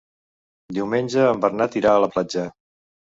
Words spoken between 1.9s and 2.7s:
a la platja.